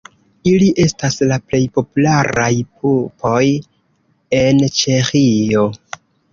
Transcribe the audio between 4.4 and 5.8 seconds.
en Ĉeĥio.